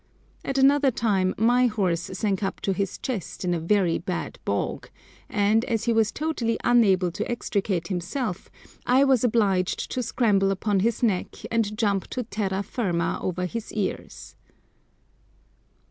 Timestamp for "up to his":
2.41-2.97